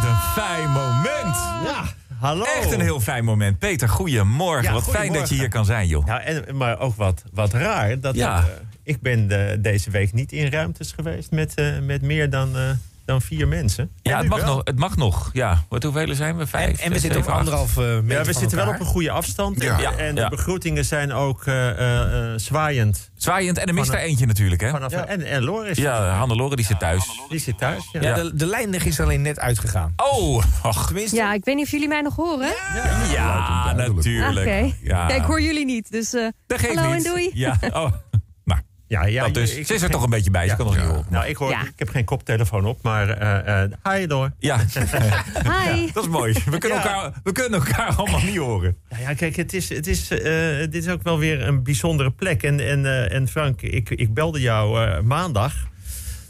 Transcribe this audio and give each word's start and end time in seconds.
tijd 0.00 0.10
een 0.12 0.18
fijn 0.42 0.70
moment. 0.70 1.36
Ja, 1.64 1.84
hallo. 2.18 2.44
Echt 2.44 2.72
een 2.72 2.80
heel 2.80 3.00
fijn 3.00 3.24
moment. 3.24 3.58
Peter, 3.58 3.88
goedemorgen. 3.88 4.64
Ja, 4.64 4.72
wat 4.72 4.88
fijn 4.90 5.12
dat 5.12 5.28
je 5.28 5.34
hier 5.34 5.48
kan 5.48 5.64
zijn, 5.64 5.86
joh. 5.88 6.06
Ja, 6.06 6.20
en, 6.20 6.56
maar 6.56 6.78
ook 6.78 6.96
wat, 6.96 7.22
wat 7.32 7.52
raar. 7.52 8.00
Dat 8.00 8.14
Ja. 8.14 8.38
eh, 8.38 8.44
ik 8.82 9.00
ben 9.00 9.28
de- 9.28 9.58
deze 9.60 9.90
week 9.90 10.12
niet 10.12 10.32
in 10.32 10.50
ruimtes 10.50 10.92
geweest 10.92 11.30
met, 11.30 11.54
eh, 11.54 11.78
met 11.82 12.02
meer 12.02 12.30
dan, 12.30 12.56
eh, 12.56 12.62
dan 13.06 13.22
vier 13.22 13.48
mensen. 13.48 13.90
Ja, 14.02 14.18
het 14.18 14.28
mag, 14.28 14.40
wel. 14.44 14.54
nog, 14.54 14.60
het 14.64 14.78
mag 14.78 14.96
nog. 14.96 15.30
Ja, 15.32 15.64
wat 15.68 15.82
hoeveel 15.82 16.14
zijn 16.14 16.36
we? 16.36 16.46
Vijf, 16.46 16.78
En, 16.78 16.84
en 16.84 16.88
we 16.88 16.92
zes, 16.98 17.02
zitten 17.02 17.20
op 17.20 17.28
anderhalf 17.38 17.76
eh, 17.76 17.84
meter 17.84 18.10
Ja, 18.12 18.18
we 18.18 18.24
van 18.24 18.34
zitten 18.40 18.58
wel 18.58 18.68
op 18.68 18.80
een 18.80 18.86
goede 18.86 19.10
afstand. 19.10 19.62
Ja. 19.62 19.78
En, 19.80 19.98
en 19.98 20.14
de 20.14 20.20
Ja. 20.20 20.28
begroetingen 20.28 20.84
zijn 20.84 21.12
ook 21.12 21.44
eh, 21.46 21.70
eh, 21.70 22.32
eh, 22.32 22.38
zwaaiend. 22.38 23.10
Zwaaiend 23.16 23.58
en 23.58 23.66
er 23.66 23.74
mist 23.74 23.88
er 23.88 23.94
een- 23.94 24.00
eentje 24.00 24.26
natuurlijk, 24.26 24.60
hè? 24.60 24.70
Vanaf, 24.70 24.92
en, 24.92 25.22
en 25.22 25.42
Loris, 25.42 25.76
Ja, 25.78 26.08
Hannelore 26.08 26.56
die 26.56 26.64
zit 26.64 26.78
thuis. 26.78 27.04
die 27.28 27.38
zit 27.38 27.58
thuis. 27.58 27.88
Ja. 27.92 28.14
De, 28.14 28.30
de 28.34 28.46
lijndag 28.46 28.84
is 28.84 29.00
alleen 29.00 29.22
net 29.22 29.38
uitgegaan. 29.38 29.92
Oh, 29.96 30.42
ach. 30.62 30.86
Tenminste, 30.86 31.16
Ja, 31.16 31.32
ik 31.32 31.44
weet 31.44 31.54
niet 31.56 31.64
of 31.64 31.70
jullie 31.70 31.88
mij 31.88 32.00
nog 32.00 32.16
horen. 32.16 32.48
Ja, 33.12 33.72
natuurlijk. 33.76 34.38
Oké. 34.38 34.72
Ja. 34.82 35.08
Ja, 35.08 35.14
ik 35.14 35.22
hoor 35.22 35.42
jullie 35.42 35.64
niet, 35.64 35.90
dus 35.90 36.14
eh, 36.14 36.26
Dat 36.46 36.60
geeft 36.60 36.74
hallo 36.74 36.94
niet. 36.94 37.04
en 37.04 37.10
doei. 37.12 37.30
Ja, 37.34 37.58
oh. 37.72 37.92
Ja, 38.88 39.06
ja, 39.06 39.24
dat 39.24 39.34
dus. 39.34 39.54
ik- 39.54 39.66
Ze 39.66 39.74
is 39.74 39.82
er 39.82 39.90
toch 39.90 40.02
een 40.02 40.10
beetje 40.10 40.30
bij, 40.30 40.42
ze 40.42 40.48
Ja. 40.48 40.54
kan 40.54 40.66
nog 40.66 40.76
niet 40.76 40.84
horen. 40.84 41.04
Nou, 41.08 41.26
ik, 41.26 41.36
hoor, 41.36 41.50
Ja. 41.50 41.62
ik 41.62 41.72
heb 41.76 41.88
geen 41.88 42.04
koptelefoon 42.04 42.64
op, 42.64 42.82
maar 42.82 43.08
eh 43.08 43.62
eh 43.62 43.70
hi 43.92 44.06
door. 44.06 44.32
Ja, 44.38 44.56
Hi. 45.64 45.90
dat 45.92 46.04
is 46.04 46.10
mooi. 46.10 46.32
We 46.50 46.58
kunnen, 46.58 46.78
Ja. 46.78 46.84
elkaar, 46.84 47.12
we 47.24 47.32
kunnen 47.32 47.60
elkaar 47.60 47.94
allemaal 47.94 48.20
niet 48.22 48.36
horen. 48.36 48.76
Nou 48.88 49.02
ja, 49.02 49.14
kijk, 49.14 49.36
het 49.36 49.52
is, 49.52 49.68
het 49.68 49.86
is, 49.86 50.10
eh, 50.10 50.58
dit 50.58 50.74
is 50.74 50.88
ook 50.88 51.02
wel 51.02 51.18
weer 51.18 51.42
een 51.42 51.62
bijzondere 51.62 52.10
plek. 52.10 52.42
En, 52.42 52.60
en, 52.68 52.86
eh, 52.86 53.12
en 53.16 53.28
Frank, 53.28 53.62
ik, 53.62 53.90
ik 53.90 54.14
belde 54.14 54.40
jou 54.40 54.84
eh, 54.86 55.00
maandag. 55.00 55.54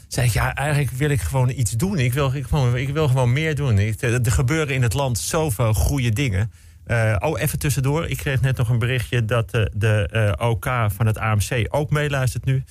Zei 0.07 0.27
ik, 0.27 0.33
ja, 0.33 0.55
eigenlijk 0.55 0.91
wil 0.97 1.09
ik 1.09 1.21
gewoon 1.21 1.49
iets 1.49 1.71
doen. 1.71 1.99
Ik 1.99 2.13
wil, 2.13 2.31
ik 2.35 2.45
gewoon, 2.47 2.77
ik 2.77 2.89
wil 2.89 3.07
gewoon 3.07 3.33
meer 3.33 3.55
doen. 3.55 3.79
Ik, 3.79 4.01
er 4.01 4.21
er 4.21 4.31
gebeuren 4.31 4.75
in 4.75 4.81
het 4.81 4.93
land 4.93 5.19
zoveel 5.19 5.73
goede 5.73 6.09
dingen. 6.09 6.51
Eh, 6.87 7.15
oh, 7.19 7.39
even 7.41 7.59
tussendoor. 7.59 8.05
Ik 8.07 8.17
kreeg 8.17 8.41
net 8.41 8.57
nog 8.57 8.69
een 8.69 8.79
berichtje 8.79 9.25
dat 9.25 9.51
eh, 9.51 9.61
de 9.73 10.07
eh, 10.37 10.47
OK 10.49 10.65
van 10.95 11.05
het 11.05 11.17
AMC 11.17 11.65
ook 11.69 11.89
meeluistert 11.89 12.45
nu. 12.45 12.63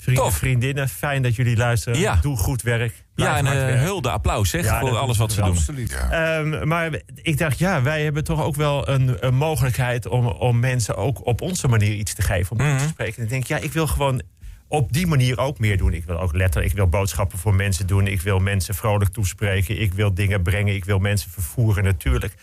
Vrienden, 0.00 0.24
Tof. 0.24 0.36
vriendinnen, 0.36 0.88
fijn 0.88 1.22
dat 1.22 1.34
jullie 1.36 1.56
luisteren. 1.56 1.98
Ja. 1.98 2.18
Doe 2.22 2.36
goed 2.36 2.62
werk. 2.62 3.04
Blijf 3.14 3.30
Ja, 3.30 3.36
en 3.38 3.46
eh, 3.46 3.52
werken. 3.52 3.80
hulde, 3.80 4.10
applaus 4.10 4.50
zeg, 4.50 4.64
Ja, 4.64 4.80
voor 4.80 4.96
alles 4.96 5.16
wat 5.16 5.32
ze 5.32 5.40
doen. 5.40 5.50
absoluut. 5.50 5.96
Ehm, 6.10 6.68
maar 6.68 7.00
ik 7.22 7.38
dacht, 7.38 7.58
ja, 7.58 7.82
wij 7.82 8.02
hebben 8.04 8.24
toch 8.24 8.42
ook 8.42 8.54
wel 8.56 8.88
een, 8.88 9.16
een 9.26 9.34
mogelijkheid 9.34 10.06
om, 10.06 10.26
om 10.26 10.60
mensen 10.60 10.96
ook 10.96 11.26
op 11.26 11.40
onze 11.40 11.68
manier 11.68 11.92
iets 11.94 12.14
te 12.14 12.22
geven. 12.22 12.58
Om 12.58 12.66
Mhm. 12.66 12.78
te 12.78 12.88
spreken. 12.88 13.16
En 13.16 13.22
ik 13.22 13.28
denk, 13.28 13.46
ja, 13.46 13.56
ik 13.58 13.72
wil 13.72 13.86
gewoon 13.86 14.22
op 14.68 14.92
die 14.92 15.06
manier 15.06 15.38
ook 15.38 15.58
meer 15.58 15.78
doen. 15.78 15.92
Ik 15.92 16.04
wil 16.04 16.20
ook 16.20 16.34
letterlijk, 16.34 16.70
ik 16.72 16.76
wil 16.78 16.88
boodschappen 16.88 17.38
voor 17.38 17.54
mensen 17.54 17.86
doen. 17.86 18.06
Ik 18.06 18.20
wil 18.20 18.38
mensen 18.38 18.74
vrolijk 18.74 19.10
toespreken. 19.10 19.80
Ik 19.80 19.92
wil 19.94 20.14
dingen 20.14 20.42
brengen. 20.42 20.74
Ik 20.74 20.84
wil 20.84 20.98
mensen 20.98 21.30
vervoeren, 21.30 21.84
natuurlijk. 21.84 22.34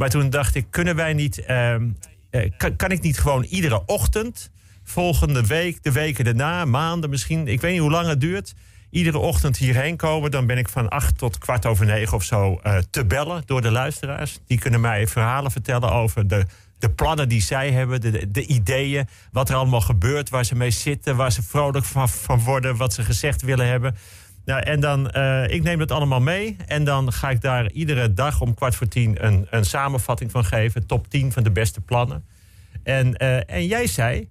Maar 0.00 0.10
toen 0.10 0.30
dacht 0.30 0.54
ik, 0.54 0.66
kunnen 0.70 0.96
wij 0.96 1.12
niet, 1.12 1.44
ehm, 1.44 1.88
eh, 2.30 2.50
kan, 2.56 2.76
kan 2.76 2.90
ik 2.90 3.00
niet 3.00 3.18
gewoon 3.18 3.42
iedere 3.42 3.82
ochtend, 3.86 4.50
volgende 4.84 5.46
week, 5.46 5.82
de 5.82 5.92
weken 5.92 6.24
daarna, 6.24 6.64
maanden 6.64 7.10
misschien, 7.10 7.48
ik 7.48 7.60
weet 7.60 7.72
niet 7.72 7.80
hoe 7.80 7.90
lang 7.90 8.06
het 8.06 8.20
duurt, 8.20 8.54
iedere 8.90 9.18
ochtend 9.18 9.56
hierheen 9.56 9.96
komen. 9.96 10.30
Dan 10.30 10.46
ben 10.46 10.58
ik 10.58 10.68
van 10.68 10.88
acht 10.88 11.18
tot 11.18 11.38
kwart 11.38 11.66
over 11.66 11.86
negen 11.86 12.16
of 12.16 12.22
zo 12.22 12.60
eh, 12.62 12.78
te 12.90 13.04
bellen 13.04 13.42
door 13.46 13.62
de 13.62 13.70
luisteraars. 13.70 14.38
Die 14.46 14.58
kunnen 14.58 14.80
mij 14.80 15.06
verhalen 15.06 15.50
vertellen 15.50 15.92
over 15.92 16.28
de, 16.28 16.44
de 16.78 16.90
plannen 16.90 17.28
die 17.28 17.42
zij 17.42 17.70
hebben, 17.70 18.00
de, 18.00 18.10
de, 18.10 18.30
de 18.30 18.46
ideeën, 18.46 19.08
wat 19.32 19.48
er 19.48 19.54
allemaal 19.54 19.80
gebeurt, 19.80 20.30
waar 20.30 20.44
ze 20.44 20.54
mee 20.54 20.70
zitten, 20.70 21.16
waar 21.16 21.32
ze 21.32 21.42
vrolijk 21.42 21.84
van 21.84 22.40
worden, 22.44 22.76
wat 22.76 22.92
ze 22.92 23.02
gezegd 23.02 23.42
willen 23.42 23.66
hebben. 23.66 23.96
Nou, 24.44 24.62
en 24.62 24.80
dan, 24.80 25.10
eh, 25.10 25.48
ik 25.48 25.62
neem 25.62 25.78
dat 25.78 25.90
allemaal 25.90 26.20
mee. 26.20 26.56
En 26.66 26.84
dan 26.84 27.12
ga 27.12 27.30
ik 27.30 27.40
daar 27.40 27.70
iedere 27.70 28.14
dag 28.14 28.40
om 28.40 28.54
kwart 28.54 28.74
voor 28.74 28.88
tien 28.88 29.26
een, 29.26 29.46
een 29.50 29.64
samenvatting 29.64 30.30
van 30.30 30.44
geven. 30.44 30.86
Top 30.86 31.10
10 31.10 31.32
van 31.32 31.42
de 31.42 31.50
beste 31.50 31.80
plannen. 31.80 32.24
En, 32.82 33.16
eh, 33.16 33.50
en 33.50 33.66
jij 33.66 33.86
zei, 33.86 34.28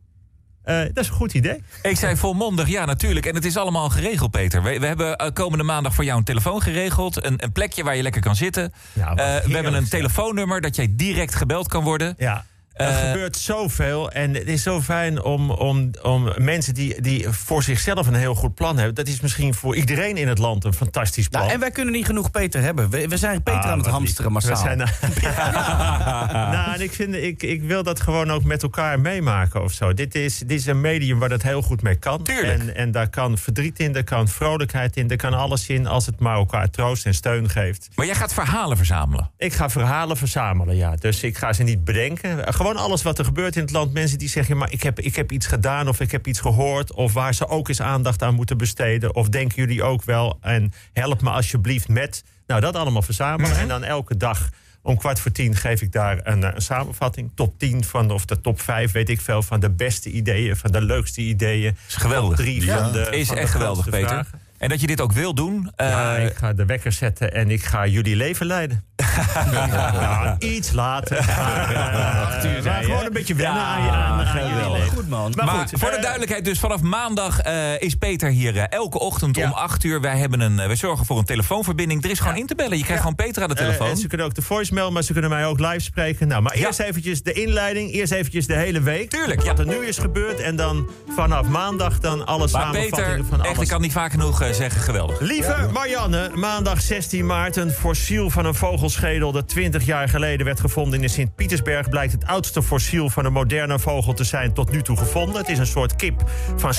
eh, 0.64 0.80
dat 0.80 0.98
is 0.98 1.08
een 1.08 1.14
goed 1.14 1.34
idee. 1.34 1.64
Ik 1.82 1.98
zei 1.98 2.16
volmondig, 2.16 2.68
ja 2.68 2.86
natuurlijk. 2.86 3.26
En 3.26 3.36
het 3.36 3.46
is 3.46 3.58
allemaal 3.58 3.90
geregeld, 3.90 4.32
Peter. 4.32 4.64
We, 4.64 4.80
we 4.80 4.86
hebben 4.86 5.34
komende 5.34 5.64
maandag 5.64 5.96
voor 5.96 6.04
jou 6.04 6.18
een 6.18 6.24
telefoon 6.24 6.62
geregeld. 6.62 7.26
Een, 7.26 7.44
een 7.44 7.52
plekje 7.52 7.84
waar 7.84 7.96
je 7.96 8.04
lekker 8.04 8.22
kan 8.22 8.36
zitten. 8.36 8.74
Ja, 8.94 9.14
we 9.16 9.54
hebben 9.54 9.74
een 9.74 9.90
telefoonnummer 9.90 10.62
dat 10.62 10.76
jij 10.76 10.88
direct 10.92 11.36
gebeld 11.36 11.68
kan 11.68 11.84
worden. 11.84 12.16
Ja. 12.18 12.46
Er 12.80 12.88
Eh, 12.88 12.98
gebeurt 13.12 13.38
zoveel 13.38 14.12
en 14.12 14.34
het 14.34 14.48
is 14.48 14.64
zo 14.64 14.82
fijn 14.82 15.24
om, 15.24 15.52
om, 15.52 15.92
om 16.02 16.32
mensen 16.38 16.74
die, 16.74 17.02
die 17.02 17.30
voor 17.30 17.64
zichzelf 17.64 18.08
een 18.08 18.14
heel 18.14 18.36
goed 18.36 18.54
plan 18.56 18.76
hebben. 18.78 18.96
Dat 18.96 19.08
is 19.08 19.20
misschien 19.22 19.54
voor 19.54 19.76
iedereen 19.76 20.18
in 20.18 20.28
het 20.28 20.38
land 20.38 20.64
een 20.64 20.74
fantastisch 20.74 21.28
plan. 21.28 21.42
Nou, 21.42 21.54
en 21.54 21.60
wij 21.60 21.72
kunnen 21.72 21.94
niet 21.94 22.06
genoeg 22.06 22.32
Peter 22.32 22.62
hebben. 22.62 22.90
We, 22.90 23.08
we 23.08 23.18
zijn 23.18 23.44
Peter 23.44 23.62
Ah, 23.62 23.70
aan 23.72 23.78
het 23.78 23.88
hamsteren 23.88 24.34
lief. 24.34 24.46
massaal. 24.48 24.76
We 24.78 24.86
zijn, 24.86 25.22
nou, 26.56 26.74
en 26.74 26.82
ik, 26.82 26.92
vind, 26.94 27.16
ik, 27.16 27.44
ik 27.44 27.62
wil 27.64 27.84
dat 27.84 28.00
gewoon 28.02 28.32
ook 28.32 28.44
met 28.44 28.64
elkaar 28.64 29.00
meemaken 29.00 29.64
of 29.64 29.72
zo. 29.72 29.94
Dit 29.94 30.16
is, 30.16 30.38
dit 30.38 30.60
is 30.60 30.66
een 30.66 30.82
medium 30.82 31.20
waar 31.20 31.30
dat 31.30 31.42
heel 31.42 31.62
goed 31.62 31.82
mee 31.82 31.96
kan. 31.96 32.24
Tuurlijk. 32.24 32.60
En, 32.60 32.76
en 32.76 32.92
daar 32.92 33.10
kan 33.10 33.38
verdriet 33.38 33.80
in, 33.80 33.92
daar 33.92 34.04
kan 34.04 34.28
vrolijkheid 34.28 34.98
in, 34.98 35.08
daar 35.08 35.18
kan 35.18 35.34
alles 35.34 35.68
in 35.70 35.88
als 35.88 36.06
het 36.06 36.20
maar 36.20 36.36
elkaar 36.36 36.70
troost 36.70 37.06
en 37.06 37.14
steun 37.14 37.50
geeft. 37.50 37.90
Maar 37.96 38.06
jij 38.06 38.16
gaat 38.16 38.34
verhalen 38.34 38.78
verzamelen. 38.78 39.32
Ik 39.38 39.54
ga 39.54 39.70
verhalen 39.70 40.18
verzamelen, 40.18 40.76
ja. 40.76 40.96
Dus 40.96 41.24
ik 41.24 41.38
ga 41.38 41.54
ze 41.54 41.64
niet 41.64 41.84
bedenken. 41.84 42.54
Gewoon 42.54 42.69
alles 42.76 43.02
wat 43.02 43.20
er 43.20 43.26
gebeurt 43.26 43.56
in 43.56 43.62
het 43.62 43.72
land. 43.72 43.94
Mensen 43.94 44.18
die 44.18 44.30
zeggen, 44.30 44.58
maar 44.58 44.72
ik 44.72 44.84
heb, 44.84 45.00
ik 45.00 45.16
heb 45.16 45.32
iets 45.32 45.46
gedaan 45.48 45.88
of 45.88 46.00
ik 46.00 46.12
heb 46.12 46.28
iets 46.28 46.40
gehoord. 46.40 46.94
Of 46.94 47.14
waar 47.14 47.34
ze 47.34 47.48
ook 47.48 47.68
eens 47.70 47.82
aandacht 47.82 48.24
aan 48.24 48.34
moeten 48.36 48.58
besteden. 48.58 49.16
Of 49.16 49.30
denken 49.30 49.56
jullie 49.56 49.84
ook 49.84 50.04
wel. 50.04 50.38
En 50.42 50.74
help 50.94 51.22
me 51.22 51.30
alsjeblieft 51.30 51.88
met. 51.88 52.24
Nou, 52.48 52.62
dat 52.62 52.76
allemaal 52.76 53.02
verzamelen. 53.02 53.52
Mhm. 53.52 53.60
En 53.60 53.68
dan 53.68 53.84
elke 53.84 54.18
dag 54.18 54.50
om 54.82 54.98
kwart 54.98 55.20
voor 55.20 55.32
tien 55.32 55.56
geef 55.56 55.82
ik 55.82 55.92
daar 55.92 56.20
een, 56.24 56.44
eh, 56.44 56.52
een 56.54 56.62
samenvatting. 56.62 57.32
Top 57.36 57.60
10 57.60 57.84
van, 57.84 58.12
of 58.12 58.26
de 58.26 58.42
top 58.42 58.62
5, 58.62 58.92
weet 58.92 59.10
ik 59.10 59.22
veel. 59.22 59.42
Van 59.44 59.60
de 59.60 59.70
beste 59.70 60.10
ideeën, 60.12 60.56
van 60.56 60.72
de 60.72 60.82
leukste 60.82 61.22
ideeën. 61.22 61.78
is 61.88 61.96
geweldig. 61.96 62.38
Top 62.38 62.46
drie 62.46 62.66
Ja. 62.66 62.84
van 62.84 62.92
de, 62.92 63.08
is 63.12 63.28
van 63.28 63.36
de 63.36 63.42
echt 63.42 63.52
geweldig, 63.52 63.90
Peter. 63.90 64.08
vragen. 64.08 64.40
En 64.60 64.70
dat 64.70 64.82
je 64.82 64.88
dit 64.88 65.02
ook 65.02 65.12
wil 65.12 65.34
doen. 65.34 65.72
eh, 65.76 65.90
Ja, 65.90 66.16
ik 66.16 66.36
ga 66.36 66.54
de 66.54 66.66
wekker 66.66 66.92
zetten 66.92 67.34
en 67.34 67.52
ik 67.52 67.64
ga 67.64 67.86
jullie 67.88 68.16
leven 68.16 68.46
leiden. 68.46 68.84
ja, 69.52 70.36
iets 70.40 70.72
later. 70.72 71.26
Maar, 71.26 71.70
eh, 71.70 72.64
maar 72.66 72.84
gewoon 72.84 73.06
een 73.06 73.14
beetje 73.14 73.36
wennen 73.36 73.56
Ja, 73.62 73.68
aan 73.68 73.84
je, 73.84 73.90
aan, 73.90 74.26
aan 74.26 74.36
jullie 74.38 74.50
geweldig. 74.52 74.80
leven. 74.80 74.96
Goed 74.98 75.10
man. 75.10 75.32
Maar 75.36 75.46
Maar, 75.46 75.56
goed, 75.68 75.80
voor 75.80 75.90
de 75.90 75.96
eh, 75.96 76.02
duidelijkheid, 76.02 76.46
dus 76.46 76.60
vanaf 76.60 76.82
maandag 76.82 77.40
eh, 77.40 77.82
is 77.82 77.96
Peter 77.96 78.30
hier 78.30 78.58
eh, 78.58 78.64
elke 78.70 79.00
ochtend 79.00 79.36
Ja. 79.36 79.46
om 79.46 79.52
8 79.52 79.84
uur. 79.84 80.02
Wij, 80.02 80.18
hebben 80.18 80.40
een, 80.42 80.60
eh, 80.60 80.66
wij 80.68 80.76
zorgen 80.76 81.06
voor 81.06 81.18
een 81.18 81.26
telefoonverbinding. 81.26 82.04
Er 82.04 82.10
is 82.10 82.20
gewoon 82.20 82.36
in 82.38 82.46
te 82.48 82.56
bellen. 82.56 82.78
Je 82.78 82.84
krijgt 82.84 83.02
gewoon 83.02 83.16
Peter 83.16 83.42
aan 83.44 83.50
de 83.50 83.56
eh, 83.56 83.62
telefoon. 83.62 83.88
en 83.90 83.98
ze 83.98 84.08
kunnen 84.08 84.26
ook 84.28 84.34
de 84.36 84.42
voicemail, 84.42 84.92
maar 84.92 85.04
ze 85.04 85.12
kunnen 85.12 85.30
mij 85.30 85.46
ook 85.46 85.60
live 85.60 85.80
spreken. 85.80 86.28
Nou, 86.28 86.42
maar 86.42 86.58
Ja. 86.58 86.66
eerst 86.66 86.80
eventjes 86.80 87.24
de 87.24 87.34
inleiding. 87.34 87.92
Eerst 87.94 88.12
eventjes 88.12 88.48
de 88.48 88.56
hele 88.56 88.82
week. 88.82 89.10
Tuurlijk, 89.10 89.42
ja. 89.42 89.48
Wat 89.48 89.60
er 89.60 89.66
nu 89.66 89.86
is 89.86 89.98
gebeurd. 89.98 90.40
En 90.40 90.56
dan 90.56 90.90
vanaf 91.16 91.48
maandag 91.48 92.00
dan 92.00 92.26
alle 92.26 92.38
maar 92.40 92.50
samenvattingen 92.50 92.90
Peter, 93.16 93.26
van 93.30 93.40
echt, 93.40 93.48
alles. 93.50 93.62
ik 93.62 93.68
kan 93.68 93.82
niet 93.82 93.92
vaak 93.92 94.12
genoeg 94.12 94.42
eh, 94.42 94.49
zeggen, 94.54 94.82
geweldig. 94.82 95.20
Lieve 95.20 95.68
Marianne, 95.72 96.32
maandag 96.36 96.82
16 96.82 97.26
maart. 97.26 97.56
Een 97.56 97.72
fossiel 97.72 98.30
van 98.30 98.46
een 98.46 98.56
vogelschedel 98.56 99.32
dat 99.32 99.48
20 99.48 99.86
jaar 99.86 100.10
geleden 100.10 100.46
werd 100.46 100.60
gevonden 100.60 101.02
in 101.02 101.10
Sint-Pietersberg... 101.10 101.90
blijkt 101.90 102.12
het 102.12 102.26
oudste 102.26 102.64
fossiel 102.64 103.10
van 103.10 103.26
een 103.26 103.34
moderne 103.34 103.80
vogel 103.80 104.14
te 104.14 104.24
zijn 104.24 104.54
tot 104.54 104.72
nu 104.72 104.82
toe 104.82 104.98
gevonden. 104.98 105.38
Het 105.38 105.50
is 105.50 105.58
een 105.58 105.66
soort 105.66 105.96
kip 105.96 106.30
van 106.56 106.74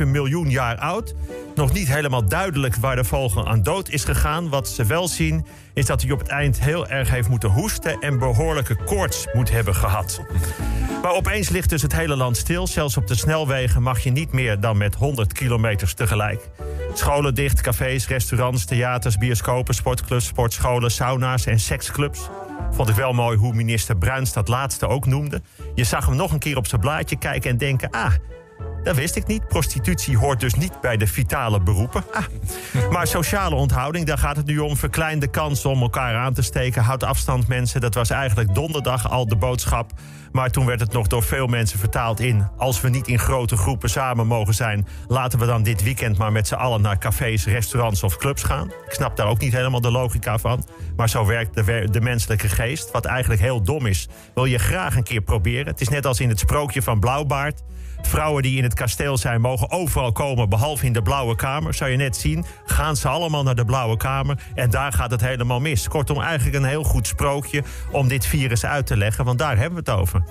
66,7 0.00 0.06
miljoen 0.06 0.50
jaar 0.50 0.76
oud. 0.76 1.14
Nog 1.54 1.72
niet 1.72 1.88
helemaal 1.88 2.28
duidelijk 2.28 2.76
waar 2.76 2.96
de 2.96 3.04
vogel 3.04 3.48
aan 3.48 3.62
dood 3.62 3.88
is 3.88 4.04
gegaan. 4.04 4.48
Wat 4.48 4.68
ze 4.68 4.84
wel 4.84 5.08
zien 5.08 5.46
is 5.74 5.86
dat 5.86 6.02
hij 6.02 6.10
op 6.10 6.18
het 6.18 6.28
eind 6.28 6.60
heel 6.60 6.88
erg 6.88 7.10
heeft 7.10 7.28
moeten 7.28 7.48
hoesten... 7.48 8.00
en 8.00 8.18
behoorlijke 8.18 8.76
koorts 8.84 9.26
moet 9.32 9.50
hebben 9.50 9.74
gehad. 9.74 10.20
Maar 11.02 11.12
opeens 11.12 11.48
ligt 11.48 11.70
dus 11.70 11.82
het 11.82 11.92
hele 11.92 12.16
land 12.16 12.36
stil. 12.36 12.66
Zelfs 12.66 12.96
op 12.96 13.06
de 13.06 13.14
snelwegen 13.14 13.82
mag 13.82 13.98
je 13.98 14.10
niet 14.10 14.32
meer 14.32 14.60
dan 14.60 14.76
met 14.76 14.94
100 14.94 15.32
kilometers 15.32 15.94
tegelijk. 15.94 16.18
Scholen 16.94 17.34
dicht, 17.34 17.60
cafés, 17.60 18.08
restaurants, 18.08 18.64
theaters, 18.64 19.16
bioscopen, 19.16 19.74
sportclubs, 19.74 20.26
sportscholen, 20.26 20.90
sauna's 20.90 21.46
en 21.46 21.60
seksclubs. 21.60 22.28
Vond 22.70 22.88
ik 22.88 22.94
wel 22.94 23.12
mooi 23.12 23.36
hoe 23.36 23.54
minister 23.54 23.96
Bruins 23.96 24.32
dat 24.32 24.48
laatste 24.48 24.86
ook 24.86 25.06
noemde. 25.06 25.42
Je 25.74 25.84
zag 25.84 26.06
hem 26.06 26.16
nog 26.16 26.32
een 26.32 26.38
keer 26.38 26.56
op 26.56 26.66
zijn 26.66 26.80
blaadje 26.80 27.16
kijken 27.16 27.50
en 27.50 27.56
denken... 27.56 27.90
ah, 27.90 28.12
dat 28.82 28.96
wist 28.96 29.16
ik 29.16 29.26
niet. 29.26 29.48
Prostitutie 29.48 30.16
hoort 30.16 30.40
dus 30.40 30.54
niet 30.54 30.80
bij 30.80 30.96
de 30.96 31.06
vitale 31.06 31.60
beroepen. 31.60 32.04
Ah. 32.12 32.24
Maar 32.92 33.06
sociale 33.06 33.54
onthouding, 33.54 34.06
daar 34.06 34.18
gaat 34.18 34.36
het 34.36 34.46
nu 34.46 34.58
om. 34.58 34.76
Verklein 34.76 35.18
de 35.18 35.28
kans 35.28 35.64
om 35.64 35.82
elkaar 35.82 36.16
aan 36.16 36.32
te 36.32 36.42
steken. 36.42 36.82
Houd 36.82 37.04
afstand, 37.04 37.48
mensen. 37.48 37.80
Dat 37.80 37.94
was 37.94 38.10
eigenlijk 38.10 38.54
donderdag 38.54 39.10
al 39.10 39.28
de 39.28 39.36
boodschap. 39.36 39.92
Maar 40.32 40.50
toen 40.50 40.66
werd 40.66 40.80
het 40.80 40.92
nog 40.92 41.06
door 41.06 41.22
veel 41.22 41.46
mensen 41.46 41.78
vertaald 41.78 42.20
in... 42.20 42.48
als 42.56 42.80
we 42.80 42.88
niet 42.88 43.08
in 43.08 43.18
grote 43.18 43.56
groepen 43.56 43.90
samen 43.90 44.26
mogen 44.26 44.54
zijn... 44.54 44.86
laten 45.08 45.38
we 45.38 45.46
dan 45.46 45.62
dit 45.62 45.82
weekend 45.82 46.18
maar 46.18 46.32
met 46.32 46.48
z'n 46.48 46.54
allen 46.54 46.82
naar 46.82 46.98
cafés, 46.98 47.46
restaurants 47.46 48.02
of 48.02 48.16
clubs 48.16 48.42
gaan. 48.42 48.66
Ik 48.68 48.92
snap 48.92 49.16
daar 49.16 49.26
ook 49.26 49.40
niet 49.40 49.52
helemaal 49.52 49.80
de 49.80 49.90
logica 49.90 50.38
van. 50.38 50.64
Maar 50.96 51.08
zo 51.08 51.26
werkt 51.26 51.54
de, 51.54 51.88
de 51.90 52.00
menselijke 52.00 52.48
geest. 52.48 52.90
Wat 52.90 53.04
eigenlijk 53.04 53.40
heel 53.40 53.62
dom 53.62 53.86
is, 53.86 54.08
wil 54.34 54.44
je 54.44 54.58
graag 54.58 54.96
een 54.96 55.02
keer 55.02 55.20
proberen. 55.20 55.66
Het 55.66 55.80
is 55.80 55.88
net 55.88 56.06
als 56.06 56.20
in 56.20 56.28
het 56.28 56.38
sprookje 56.38 56.82
van 56.82 57.00
Blauwbaard. 57.00 57.62
Vrouwen 58.02 58.42
die 58.42 58.56
in 58.56 58.62
het 58.62 58.74
kasteel 58.74 59.18
zijn, 59.18 59.40
mogen 59.40 59.70
overal 59.70 60.12
komen, 60.12 60.48
behalve 60.48 60.86
in 60.86 60.92
de 60.92 61.02
Blauwe 61.02 61.36
Kamer. 61.36 61.74
Zou 61.74 61.90
je 61.90 61.96
net 61.96 62.16
zien, 62.16 62.44
gaan 62.66 62.96
ze 62.96 63.08
allemaal 63.08 63.42
naar 63.42 63.54
de 63.54 63.64
Blauwe 63.64 63.96
Kamer 63.96 64.38
en 64.54 64.70
daar 64.70 64.92
gaat 64.92 65.10
het 65.10 65.20
helemaal 65.20 65.60
mis. 65.60 65.88
Kortom, 65.88 66.20
eigenlijk 66.20 66.56
een 66.56 66.64
heel 66.64 66.84
goed 66.84 67.06
sprookje 67.06 67.62
om 67.92 68.08
dit 68.08 68.26
virus 68.26 68.64
uit 68.64 68.86
te 68.86 68.96
leggen, 68.96 69.24
want 69.24 69.38
daar 69.38 69.56
hebben 69.56 69.84
we 69.84 69.90
het 69.90 70.00
over. 70.00 70.22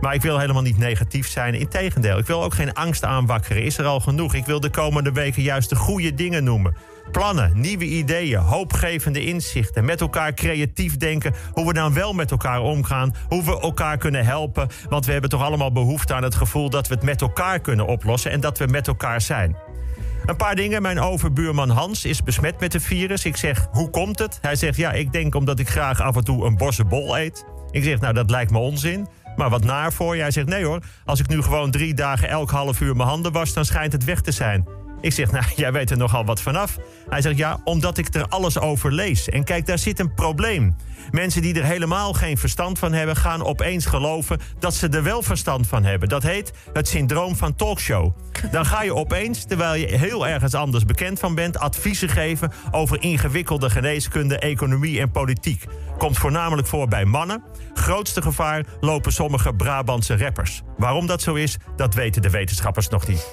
Maar 0.00 0.14
ik 0.14 0.22
wil 0.22 0.38
helemaal 0.38 0.62
niet 0.62 0.78
negatief 0.78 1.28
zijn. 1.28 1.54
Integendeel, 1.54 2.18
ik 2.18 2.26
wil 2.26 2.42
ook 2.42 2.54
geen 2.54 2.74
angst 2.74 3.04
aanwakkeren. 3.04 3.62
Is 3.62 3.78
er 3.78 3.84
al 3.84 4.00
genoeg? 4.00 4.34
Ik 4.34 4.46
wil 4.46 4.60
de 4.60 4.70
komende 4.70 5.12
weken 5.12 5.42
juist 5.42 5.68
de 5.68 5.76
goede 5.76 6.14
dingen 6.14 6.44
noemen. 6.44 6.76
Plannen, 7.12 7.52
nieuwe 7.60 7.84
ideeën, 7.84 8.38
hoopgevende 8.38 9.24
inzichten. 9.24 9.84
Met 9.84 10.00
elkaar 10.00 10.34
creatief 10.34 10.96
denken 10.96 11.34
hoe 11.52 11.66
we 11.66 11.72
dan 11.72 11.94
wel 11.94 12.12
met 12.12 12.30
elkaar 12.30 12.60
omgaan. 12.60 13.14
Hoe 13.28 13.44
we 13.44 13.60
elkaar 13.60 13.96
kunnen 13.96 14.24
helpen. 14.24 14.68
Want 14.88 15.06
we 15.06 15.12
hebben 15.12 15.30
toch 15.30 15.42
allemaal 15.42 15.72
behoefte 15.72 16.14
aan 16.14 16.22
het 16.22 16.34
gevoel 16.34 16.70
dat 16.70 16.88
we 16.88 16.94
het 16.94 17.02
met 17.02 17.17
elkaar 17.20 17.58
kunnen 17.60 17.86
oplossen. 17.86 18.30
En 18.30 18.40
dat 18.40 18.58
we 18.58 18.66
met 18.66 18.86
elkaar 18.86 19.20
zijn. 19.20 19.56
Een 20.26 20.36
paar 20.36 20.54
dingen. 20.54 20.82
Mijn 20.82 21.00
overbuurman 21.00 21.70
Hans 21.70 22.04
is 22.04 22.22
besmet 22.22 22.60
met 22.60 22.72
het 22.72 22.82
virus. 22.82 23.24
Ik 23.24 23.36
zeg, 23.36 23.66
hoe 23.70 23.90
komt 23.90 24.18
het? 24.18 24.38
Hij 24.40 24.56
zegt, 24.56 24.76
ja, 24.76 24.92
ik 24.92 25.12
denk 25.12 25.34
omdat 25.34 25.58
ik 25.58 25.68
graag 25.68 26.00
af 26.00 26.16
en 26.16 26.24
toe 26.24 26.46
een 26.46 26.56
bossenbol 26.56 27.18
eet. 27.18 27.44
Ik 27.70 27.84
zeg, 27.84 28.00
nou, 28.00 28.14
dat 28.14 28.30
lijkt 28.30 28.50
me 28.50 28.58
onzin. 28.58 29.08
Maar 29.36 29.50
wat 29.50 29.64
naar 29.64 29.92
voor 29.92 30.16
je. 30.16 30.22
Hij 30.22 30.30
zegt, 30.30 30.46
nee 30.46 30.64
hoor, 30.64 30.82
als 31.04 31.20
ik 31.20 31.28
nu 31.28 31.42
gewoon 31.42 31.70
drie 31.70 31.94
dagen 31.94 32.28
elk 32.28 32.50
half 32.50 32.80
uur 32.80 32.96
mijn 32.96 33.08
handen 33.08 33.32
was... 33.32 33.52
dan 33.52 33.64
schijnt 33.64 33.92
het 33.92 34.04
weg 34.04 34.20
te 34.20 34.32
zijn. 34.32 34.77
Ik 35.00 35.12
zeg, 35.12 35.30
nou, 35.30 35.44
jij 35.56 35.72
weet 35.72 35.90
er 35.90 35.96
nogal 35.96 36.24
wat 36.24 36.40
vanaf. 36.40 36.76
Hij 37.08 37.20
zegt, 37.20 37.36
ja, 37.36 37.60
omdat 37.64 37.98
ik 37.98 38.14
er 38.14 38.28
alles 38.28 38.58
over 38.58 38.92
lees. 38.92 39.28
En 39.28 39.44
kijk, 39.44 39.66
daar 39.66 39.78
zit 39.78 39.98
een 39.98 40.14
probleem. 40.14 40.76
Mensen 41.10 41.42
die 41.42 41.54
er 41.54 41.64
helemaal 41.64 42.12
geen 42.12 42.38
verstand 42.38 42.78
van 42.78 42.92
hebben... 42.92 43.16
gaan 43.16 43.44
opeens 43.44 43.86
geloven 43.86 44.40
dat 44.58 44.74
ze 44.74 44.88
er 44.88 45.02
wel 45.02 45.22
verstand 45.22 45.66
van 45.66 45.84
hebben. 45.84 46.08
Dat 46.08 46.22
heet 46.22 46.52
het 46.72 46.88
syndroom 46.88 47.36
van 47.36 47.54
talkshow. 47.54 48.16
Dan 48.50 48.66
ga 48.66 48.82
je 48.82 48.94
opeens, 48.94 49.44
terwijl 49.44 49.74
je 49.74 49.96
heel 49.96 50.26
ergens 50.26 50.54
anders 50.54 50.84
bekend 50.84 51.18
van 51.18 51.34
bent... 51.34 51.58
adviezen 51.58 52.08
geven 52.08 52.52
over 52.70 53.02
ingewikkelde 53.02 53.70
geneeskunde, 53.70 54.38
economie 54.38 55.00
en 55.00 55.10
politiek. 55.10 55.64
Komt 55.98 56.18
voornamelijk 56.18 56.68
voor 56.68 56.88
bij 56.88 57.04
mannen. 57.04 57.42
Grootste 57.74 58.22
gevaar 58.22 58.64
lopen 58.80 59.12
sommige 59.12 59.54
Brabantse 59.54 60.16
rappers. 60.16 60.62
Waarom 60.76 61.06
dat 61.06 61.22
zo 61.22 61.34
is, 61.34 61.56
dat 61.76 61.94
weten 61.94 62.22
de 62.22 62.30
wetenschappers 62.30 62.88
nog 62.88 63.06
niet. 63.06 63.26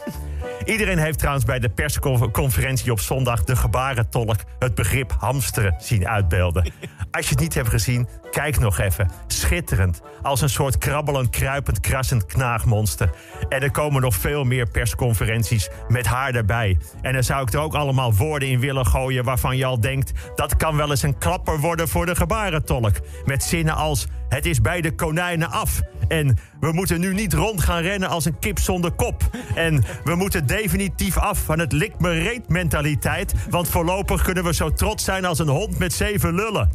Iedereen 0.63 0.97
heeft 0.97 1.17
trouwens 1.17 1.45
bij 1.45 1.59
de 1.59 1.69
persconferentie 1.69 2.91
op 2.91 2.99
zondag 2.99 3.43
de 3.43 3.55
gebarentolk 3.55 4.35
het 4.59 4.75
begrip 4.75 5.15
hamsteren 5.19 5.75
zien 5.77 6.07
uitbeelden. 6.07 6.63
Als 7.11 7.25
je 7.25 7.31
het 7.31 7.39
niet 7.39 7.53
hebt 7.53 7.69
gezien, 7.69 8.07
kijk 8.31 8.59
nog 8.59 8.79
even. 8.79 9.09
Schitterend. 9.27 10.01
Als 10.21 10.41
een 10.41 10.49
soort 10.49 10.77
krabbelend, 10.77 11.29
kruipend, 11.29 11.79
krassend 11.79 12.25
knaagmonster. 12.25 13.09
En 13.49 13.61
er 13.61 13.71
komen 13.71 14.01
nog 14.01 14.15
veel 14.15 14.43
meer 14.43 14.69
persconferenties 14.69 15.69
met 15.87 16.05
haar 16.05 16.35
erbij. 16.35 16.77
En 17.01 17.13
dan 17.13 17.23
zou 17.23 17.41
ik 17.41 17.53
er 17.53 17.59
ook 17.59 17.75
allemaal 17.75 18.13
woorden 18.13 18.49
in 18.49 18.59
willen 18.59 18.85
gooien 18.85 19.23
waarvan 19.23 19.57
je 19.57 19.65
al 19.65 19.79
denkt... 19.79 20.11
dat 20.35 20.57
kan 20.57 20.75
wel 20.75 20.89
eens 20.89 21.01
een 21.01 21.17
klapper 21.17 21.59
worden 21.59 21.87
voor 21.87 22.05
de 22.05 22.15
gebarentolk. 22.15 22.93
Met 23.25 23.43
zinnen 23.43 23.75
als 23.75 24.07
het 24.29 24.45
is 24.45 24.61
bij 24.61 24.81
de 24.81 24.95
konijnen 24.95 25.51
af. 25.51 25.81
En 26.07 26.37
we 26.59 26.71
moeten 26.71 26.99
nu 26.99 27.13
niet 27.13 27.33
rond 27.33 27.61
gaan 27.61 27.81
rennen 27.81 28.09
als 28.09 28.25
een 28.25 28.39
kip 28.39 28.59
zonder 28.59 28.91
kop. 28.91 29.23
En 29.55 29.83
we 30.03 30.15
moeten 30.15 30.47
definitief 30.47 31.17
af 31.17 31.39
van 31.43 31.59
het 31.59 31.71
lik 31.71 31.99
me 31.99 32.11
reet 32.11 32.49
mentaliteit. 32.49 33.33
Want 33.49 33.69
voorlopig 33.69 34.23
kunnen 34.23 34.43
we 34.43 34.53
zo 34.53 34.73
trots 34.73 35.03
zijn 35.03 35.25
als 35.25 35.39
een 35.39 35.47
hond 35.47 35.77
met 35.77 35.93
zeven 35.93 36.35
lullen. 36.35 36.69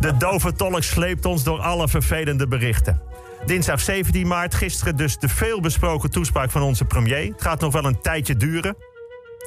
De 0.00 0.16
dove 0.16 0.52
tolk 0.52 0.82
sleept 0.82 1.24
ons 1.24 1.42
door 1.42 1.60
alle 1.60 1.88
vervelende 1.88 2.48
berichten. 2.48 3.00
Dinsdag 3.46 3.80
17 3.80 4.26
maart, 4.26 4.54
gisteren 4.54 4.96
dus 4.96 5.18
de 5.18 5.28
veelbesproken 5.28 6.10
toespraak 6.10 6.50
van 6.50 6.62
onze 6.62 6.84
premier. 6.84 7.32
Het 7.32 7.42
gaat 7.42 7.60
nog 7.60 7.72
wel 7.72 7.84
een 7.84 8.00
tijdje 8.00 8.36
duren. 8.36 8.76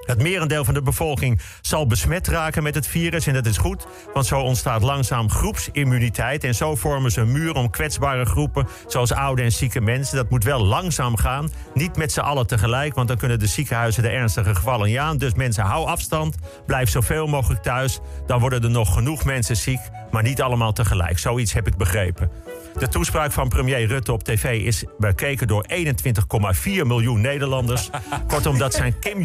Het 0.07 0.21
merendeel 0.21 0.65
van 0.65 0.73
de 0.73 0.81
bevolking 0.81 1.41
zal 1.61 1.87
besmet 1.87 2.27
raken 2.27 2.63
met 2.63 2.75
het 2.75 2.87
virus 2.87 3.27
en 3.27 3.33
dat 3.33 3.45
is 3.45 3.57
goed, 3.57 3.87
want 4.13 4.25
zo 4.25 4.39
ontstaat 4.39 4.81
langzaam 4.81 5.29
groepsimmuniteit 5.29 6.43
en 6.43 6.55
zo 6.55 6.75
vormen 6.75 7.11
ze 7.11 7.21
een 7.21 7.31
muur 7.31 7.55
om 7.55 7.69
kwetsbare 7.69 8.25
groepen 8.25 8.67
zoals 8.87 9.11
oude 9.11 9.41
en 9.41 9.51
zieke 9.51 9.81
mensen. 9.81 10.15
Dat 10.15 10.29
moet 10.29 10.43
wel 10.43 10.63
langzaam 10.65 11.17
gaan, 11.17 11.51
niet 11.73 11.97
met 11.97 12.11
z'n 12.11 12.19
allen 12.19 12.47
tegelijk, 12.47 12.95
want 12.95 13.07
dan 13.07 13.17
kunnen 13.17 13.39
de 13.39 13.47
ziekenhuizen 13.47 14.03
de 14.03 14.09
ernstige 14.09 14.55
gevallen 14.55 14.87
niet 14.87 14.97
aan. 14.97 15.17
Dus 15.17 15.33
mensen, 15.33 15.63
hou 15.63 15.87
afstand, 15.87 16.35
blijf 16.65 16.89
zoveel 16.89 17.27
mogelijk 17.27 17.61
thuis. 17.61 17.99
Dan 18.25 18.39
worden 18.39 18.63
er 18.63 18.69
nog 18.69 18.93
genoeg 18.93 19.25
mensen 19.25 19.55
ziek, 19.55 19.79
maar 20.11 20.23
niet 20.23 20.41
allemaal 20.41 20.73
tegelijk. 20.73 21.19
Zoiets 21.19 21.53
heb 21.53 21.67
ik 21.67 21.77
begrepen. 21.77 22.31
De 22.79 22.87
toespraak 22.87 23.31
van 23.31 23.49
premier 23.49 23.87
Rutte 23.87 24.11
op 24.11 24.23
tv 24.23 24.65
is 24.65 24.83
bekeken 24.97 25.47
door 25.47 25.65
21,4 25.69 26.63
miljoen 26.63 27.21
Nederlanders. 27.21 27.89
Kortom, 28.27 28.57
dat 28.57 28.73
zijn 28.73 28.99
Kim 28.99 29.21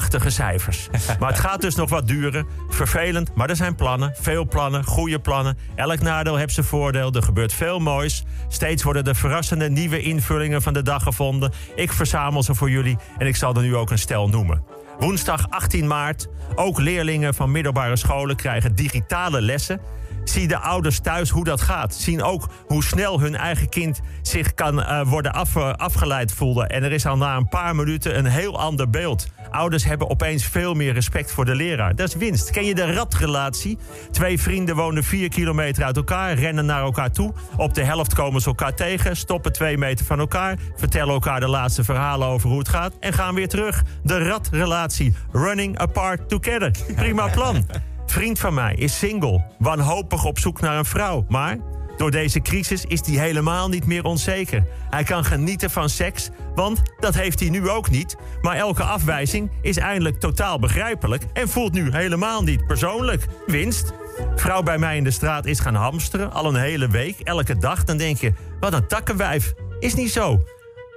Jong-un-achtige 0.00 0.30
cijfers. 0.30 0.88
Maar 1.20 1.28
het 1.28 1.38
gaat 1.38 1.60
dus 1.60 1.74
nog 1.74 1.90
wat 1.90 2.08
duren. 2.08 2.46
Vervelend, 2.68 3.34
maar 3.34 3.50
er 3.50 3.56
zijn 3.56 3.74
plannen. 3.74 4.14
Veel 4.20 4.46
plannen, 4.48 4.84
goede 4.84 5.18
plannen. 5.18 5.58
Elk 5.74 6.00
nadeel 6.00 6.36
heeft 6.36 6.54
zijn 6.54 6.66
voordeel. 6.66 7.12
Er 7.12 7.22
gebeurt 7.22 7.52
veel 7.52 7.78
moois. 7.78 8.24
Steeds 8.48 8.82
worden 8.82 9.04
er 9.04 9.16
verrassende 9.16 9.70
nieuwe 9.70 10.00
invullingen 10.00 10.62
van 10.62 10.72
de 10.72 10.82
dag 10.82 11.02
gevonden. 11.02 11.52
Ik 11.74 11.92
verzamel 11.92 12.42
ze 12.42 12.54
voor 12.54 12.70
jullie 12.70 12.98
en 13.18 13.26
ik 13.26 13.36
zal 13.36 13.54
er 13.54 13.62
nu 13.62 13.76
ook 13.76 13.90
een 13.90 13.98
stel 13.98 14.28
noemen. 14.28 14.64
Woensdag 14.98 15.50
18 15.50 15.86
maart. 15.86 16.28
Ook 16.54 16.78
leerlingen 16.78 17.34
van 17.34 17.50
middelbare 17.50 17.96
scholen 17.96 18.36
krijgen 18.36 18.74
digitale 18.74 19.40
lessen. 19.40 19.80
Zie 20.24 20.48
de 20.48 20.58
ouders 20.58 21.00
thuis 21.00 21.30
hoe 21.30 21.44
dat 21.44 21.60
gaat. 21.60 21.94
Zien 21.94 22.22
ook 22.22 22.48
hoe 22.66 22.84
snel 22.84 23.20
hun 23.20 23.36
eigen 23.36 23.68
kind 23.68 24.00
zich 24.22 24.54
kan 24.54 24.78
uh, 24.78 25.02
worden 25.08 25.34
uh, 25.56 25.72
afgeleid 25.72 26.32
voelen. 26.32 26.68
En 26.68 26.82
er 26.82 26.92
is 26.92 27.06
al 27.06 27.16
na 27.16 27.36
een 27.36 27.48
paar 27.48 27.74
minuten 27.74 28.18
een 28.18 28.26
heel 28.26 28.58
ander 28.58 28.90
beeld. 28.90 29.26
Ouders 29.50 29.84
hebben 29.84 30.10
opeens 30.10 30.44
veel 30.44 30.74
meer 30.74 30.92
respect 30.92 31.32
voor 31.32 31.44
de 31.44 31.54
leraar. 31.54 31.94
Dat 31.94 32.08
is 32.08 32.14
winst. 32.14 32.50
Ken 32.50 32.64
je 32.64 32.74
de 32.74 32.92
ratrelatie? 32.92 33.78
Twee 34.10 34.40
vrienden 34.40 34.76
wonen 34.76 35.04
vier 35.04 35.28
kilometer 35.28 35.84
uit 35.84 35.96
elkaar, 35.96 36.34
rennen 36.34 36.66
naar 36.66 36.82
elkaar 36.82 37.12
toe. 37.12 37.32
Op 37.56 37.74
de 37.74 37.84
helft 37.84 38.14
komen 38.14 38.40
ze 38.40 38.48
elkaar 38.48 38.74
tegen, 38.74 39.16
stoppen 39.16 39.52
twee 39.52 39.78
meter 39.78 40.06
van 40.06 40.18
elkaar, 40.18 40.58
vertellen 40.76 41.14
elkaar 41.14 41.40
de 41.40 41.48
laatste 41.48 41.84
verhalen 41.84 42.28
over 42.28 42.48
hoe 42.48 42.58
het 42.58 42.68
gaat 42.68 42.92
en 43.00 43.12
gaan 43.12 43.34
weer 43.34 43.48
terug. 43.48 43.82
De 44.02 44.18
ratrelatie. 44.18 45.14
Running 45.32 45.78
apart 45.78 46.28
together. 46.28 46.70
Prima 46.94 47.28
plan. 47.28 47.66
Vriend 48.10 48.38
van 48.38 48.54
mij 48.54 48.74
is 48.74 48.98
single, 48.98 49.44
wanhopig 49.58 50.24
op 50.24 50.38
zoek 50.38 50.60
naar 50.60 50.78
een 50.78 50.84
vrouw. 50.84 51.24
Maar 51.28 51.58
door 51.96 52.10
deze 52.10 52.40
crisis 52.40 52.84
is 52.84 53.06
hij 53.06 53.14
helemaal 53.16 53.68
niet 53.68 53.86
meer 53.86 54.04
onzeker. 54.04 54.64
Hij 54.90 55.04
kan 55.04 55.24
genieten 55.24 55.70
van 55.70 55.88
seks, 55.88 56.30
want 56.54 56.82
dat 56.98 57.14
heeft 57.14 57.40
hij 57.40 57.48
nu 57.48 57.68
ook 57.68 57.90
niet. 57.90 58.16
Maar 58.42 58.56
elke 58.56 58.82
afwijzing 58.82 59.50
is 59.62 59.76
eindelijk 59.76 60.20
totaal 60.20 60.58
begrijpelijk 60.58 61.24
en 61.32 61.48
voelt 61.48 61.72
nu 61.72 61.90
helemaal 61.90 62.42
niet 62.42 62.66
persoonlijk. 62.66 63.26
Winst. 63.46 63.92
Vrouw 64.36 64.62
bij 64.62 64.78
mij 64.78 64.96
in 64.96 65.04
de 65.04 65.10
straat 65.10 65.46
is 65.46 65.60
gaan 65.60 65.74
hamsteren, 65.74 66.32
al 66.32 66.46
een 66.46 66.60
hele 66.60 66.88
week, 66.88 67.20
elke 67.20 67.56
dag. 67.56 67.84
Dan 67.84 67.96
denk 67.96 68.16
je, 68.16 68.32
wat 68.60 68.72
een 68.72 68.86
takkenwijf. 68.86 69.52
Is 69.78 69.94
niet 69.94 70.12
zo. 70.12 70.42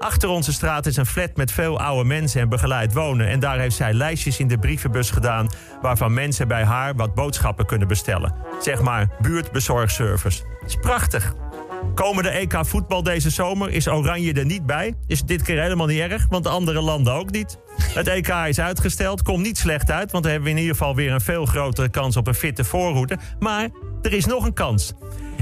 Achter 0.03 0.29
onze 0.29 0.53
straat 0.53 0.85
is 0.85 0.97
een 0.97 1.05
flat 1.05 1.35
met 1.35 1.51
veel 1.51 1.79
oude 1.79 2.07
mensen 2.07 2.41
en 2.41 2.49
begeleid 2.49 2.93
wonen. 2.93 3.27
En 3.27 3.39
daar 3.39 3.59
heeft 3.59 3.75
zij 3.75 3.93
lijstjes 3.93 4.39
in 4.39 4.47
de 4.47 4.57
brievenbus 4.57 5.09
gedaan... 5.09 5.49
waarvan 5.81 6.13
mensen 6.13 6.47
bij 6.47 6.63
haar 6.63 6.95
wat 6.95 7.13
boodschappen 7.15 7.65
kunnen 7.65 7.87
bestellen. 7.87 8.35
Zeg 8.61 8.81
maar 8.81 9.07
buurtbezorgservice. 9.21 10.43
Is 10.65 10.75
prachtig. 10.75 11.33
Komende 11.95 12.29
EK 12.29 12.59
voetbal 12.61 13.03
deze 13.03 13.29
zomer 13.29 13.69
is 13.69 13.87
Oranje 13.87 14.33
er 14.33 14.45
niet 14.45 14.65
bij. 14.65 14.93
Is 15.07 15.23
dit 15.23 15.41
keer 15.41 15.61
helemaal 15.61 15.87
niet 15.87 15.99
erg, 15.99 16.25
want 16.29 16.43
de 16.43 16.49
andere 16.49 16.81
landen 16.81 17.13
ook 17.13 17.31
niet. 17.31 17.57
Het 17.77 18.07
EK 18.07 18.27
is 18.27 18.59
uitgesteld, 18.59 19.21
komt 19.21 19.43
niet 19.43 19.57
slecht 19.57 19.91
uit... 19.91 20.11
want 20.11 20.23
dan 20.23 20.31
hebben 20.31 20.51
we 20.51 20.55
in 20.55 20.61
ieder 20.61 20.77
geval 20.77 20.95
weer 20.95 21.11
een 21.11 21.21
veel 21.21 21.45
grotere 21.45 21.89
kans 21.89 22.17
op 22.17 22.27
een 22.27 22.35
fitte 22.35 22.63
voorhoede. 22.63 23.17
Maar 23.39 23.69
er 24.01 24.13
is 24.13 24.25
nog 24.25 24.45
een 24.45 24.53
kans. 24.53 24.93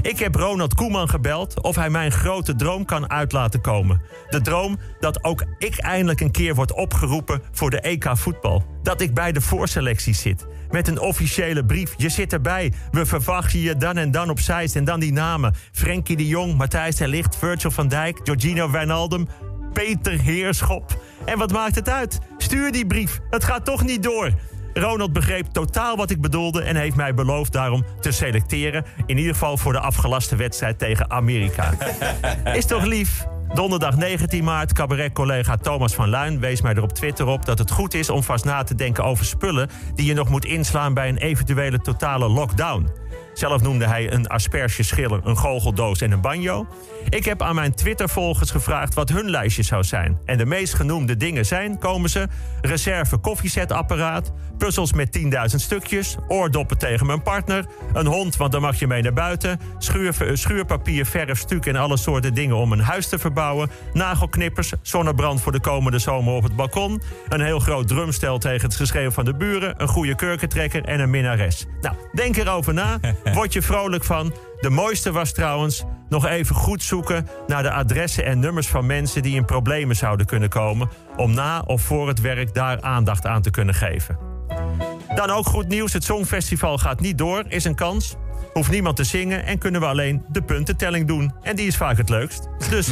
Ik 0.02 0.18
heb 0.18 0.34
Ronald 0.34 0.74
Koeman 0.74 1.08
gebeld 1.08 1.60
of 1.60 1.76
hij 1.76 1.90
mijn 1.90 2.12
grote 2.12 2.54
droom 2.54 2.84
kan 2.84 3.10
uit 3.10 3.32
laten 3.32 3.60
komen. 3.60 4.02
De 4.28 4.40
droom 4.40 4.78
dat 5.00 5.24
ook 5.24 5.44
ik 5.58 5.78
eindelijk 5.78 6.20
een 6.20 6.30
keer 6.30 6.54
word 6.54 6.72
opgeroepen 6.72 7.42
voor 7.52 7.70
de 7.70 7.80
EK 7.80 8.10
voetbal. 8.12 8.64
Dat 8.82 9.00
ik 9.00 9.14
bij 9.14 9.32
de 9.32 9.40
voorselectie 9.40 10.14
zit. 10.14 10.46
Met 10.70 10.88
een 10.88 11.00
officiële 11.00 11.64
brief. 11.64 11.94
Je 11.96 12.08
zit 12.08 12.32
erbij. 12.32 12.72
We 12.90 13.06
verwachten 13.06 13.58
je 13.58 13.76
dan 13.76 13.96
en 13.96 14.10
dan 14.10 14.30
op. 14.30 14.38
En 14.74 14.84
dan 14.84 15.00
die 15.00 15.12
namen. 15.12 15.54
Frenkie 15.72 16.16
de 16.16 16.26
Jong, 16.26 16.56
Matthijs 16.56 16.96
de 16.96 17.08
Ligt, 17.08 17.36
Virgil 17.36 17.70
van 17.70 17.88
Dijk, 17.88 18.20
Giorgino 18.22 18.70
Wijnaldum, 18.70 19.28
Peter 19.72 20.20
Heerschop. 20.20 21.02
En 21.24 21.38
wat 21.38 21.52
maakt 21.52 21.74
het 21.74 21.88
uit? 21.88 22.18
Stuur 22.38 22.72
die 22.72 22.86
brief. 22.86 23.20
Het 23.30 23.44
gaat 23.44 23.64
toch 23.64 23.84
niet 23.84 24.02
door. 24.02 24.30
Ronald 24.74 25.12
begreep 25.12 25.46
totaal 25.46 25.96
wat 25.96 26.10
ik 26.10 26.20
bedoelde 26.20 26.62
en 26.62 26.76
heeft 26.76 26.96
mij 26.96 27.14
beloofd 27.14 27.52
daarom 27.52 27.84
te 28.00 28.10
selecteren. 28.10 28.84
In 29.06 29.18
ieder 29.18 29.32
geval 29.32 29.56
voor 29.56 29.72
de 29.72 29.80
afgelaste 29.80 30.36
wedstrijd 30.36 30.78
tegen 30.78 31.10
Amerika. 31.10 31.74
Is 32.54 32.66
toch 32.66 32.84
lief? 32.84 33.26
Donderdag 33.54 33.96
19 33.96 34.44
maart, 34.44 34.72
cabaret-collega 34.72 35.56
Thomas 35.56 35.94
van 35.94 36.08
Luin 36.08 36.40
wees 36.40 36.60
mij 36.60 36.74
er 36.74 36.82
op 36.82 36.92
Twitter 36.92 37.26
op 37.26 37.44
dat 37.44 37.58
het 37.58 37.70
goed 37.70 37.94
is 37.94 38.10
om 38.10 38.22
vast 38.22 38.44
na 38.44 38.62
te 38.62 38.74
denken 38.74 39.04
over 39.04 39.24
spullen 39.24 39.68
die 39.94 40.06
je 40.06 40.14
nog 40.14 40.28
moet 40.28 40.44
inslaan 40.44 40.94
bij 40.94 41.08
een 41.08 41.16
eventuele 41.16 41.80
totale 41.80 42.28
lockdown. 42.28 42.88
Zelf 43.34 43.62
noemde 43.62 43.86
hij 43.86 44.12
een 44.12 44.26
aspergeschiller, 44.26 45.20
een 45.24 45.36
goocheldoos 45.36 46.00
en 46.00 46.12
een 46.12 46.20
banjo. 46.20 46.66
Ik 47.08 47.24
heb 47.24 47.42
aan 47.42 47.54
mijn 47.54 47.74
Twitter-volgers 47.74 48.50
gevraagd 48.50 48.94
wat 48.94 49.08
hun 49.08 49.30
lijstje 49.30 49.62
zou 49.62 49.84
zijn. 49.84 50.18
En 50.24 50.38
de 50.38 50.46
meest 50.46 50.74
genoemde 50.74 51.16
dingen 51.16 51.46
zijn, 51.46 51.78
komen 51.78 52.10
ze... 52.10 52.28
reserve 52.60 53.16
koffiezetapparaat, 53.16 54.32
puzzels 54.58 54.92
met 54.92 55.18
10.000 55.18 55.24
stukjes... 55.44 56.16
oordoppen 56.28 56.78
tegen 56.78 57.06
mijn 57.06 57.22
partner, 57.22 57.66
een 57.92 58.06
hond, 58.06 58.36
want 58.36 58.52
dan 58.52 58.60
mag 58.60 58.78
je 58.78 58.86
mee 58.86 59.02
naar 59.02 59.12
buiten... 59.12 59.60
Schuur, 59.78 60.14
schuurpapier, 60.32 61.06
verf, 61.06 61.38
stuk 61.38 61.66
en 61.66 61.76
alle 61.76 61.96
soorten 61.96 62.34
dingen 62.34 62.56
om 62.56 62.72
een 62.72 62.80
huis 62.80 63.08
te 63.08 63.18
verbouwen... 63.18 63.70
nagelknippers, 63.92 64.72
zonnebrand 64.82 65.40
voor 65.40 65.52
de 65.52 65.60
komende 65.60 65.98
zomer 65.98 66.34
op 66.34 66.42
het 66.42 66.56
balkon... 66.56 67.02
een 67.28 67.40
heel 67.40 67.58
groot 67.58 67.88
drumstel 67.88 68.38
tegen 68.38 68.66
het 68.66 68.76
geschreeuw 68.76 69.10
van 69.10 69.24
de 69.24 69.34
buren... 69.34 69.74
een 69.76 69.88
goede 69.88 70.14
kurkentrekker 70.14 70.84
en 70.84 71.00
een 71.00 71.10
minnares. 71.10 71.66
Nou, 71.80 71.96
denk 72.12 72.36
erover 72.36 72.74
na, 72.74 72.98
word 73.34 73.52
je 73.52 73.62
vrolijk 73.62 74.04
van... 74.04 74.34
De 74.60 74.70
mooiste 74.70 75.12
was 75.12 75.32
trouwens 75.32 75.84
nog 76.08 76.26
even 76.26 76.54
goed 76.54 76.82
zoeken 76.82 77.28
naar 77.46 77.62
de 77.62 77.70
adressen 77.70 78.24
en 78.24 78.38
nummers 78.38 78.68
van 78.68 78.86
mensen 78.86 79.22
die 79.22 79.34
in 79.34 79.44
problemen 79.44 79.96
zouden 79.96 80.26
kunnen 80.26 80.48
komen. 80.48 80.88
om 81.16 81.34
na 81.34 81.62
of 81.66 81.82
voor 81.82 82.08
het 82.08 82.20
werk 82.20 82.54
daar 82.54 82.80
aandacht 82.80 83.26
aan 83.26 83.42
te 83.42 83.50
kunnen 83.50 83.74
geven. 83.74 84.18
Dan 85.14 85.30
ook 85.30 85.46
goed 85.46 85.68
nieuws: 85.68 85.92
het 85.92 86.04
Songfestival 86.04 86.78
gaat 86.78 87.00
niet 87.00 87.18
door, 87.18 87.44
is 87.48 87.64
een 87.64 87.74
kans. 87.74 88.16
Hoeft 88.52 88.70
niemand 88.70 88.96
te 88.96 89.04
zingen 89.04 89.46
en 89.46 89.58
kunnen 89.58 89.80
we 89.80 89.86
alleen 89.86 90.24
de 90.28 90.42
puntentelling 90.42 91.06
doen. 91.06 91.32
En 91.42 91.56
die 91.56 91.66
is 91.66 91.76
vaak 91.76 91.96
het 91.96 92.08
leukst. 92.08 92.48
Dus 92.70 92.88